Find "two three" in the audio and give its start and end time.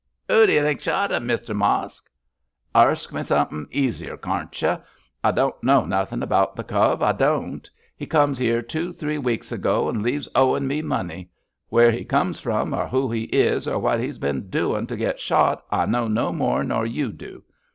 8.63-9.19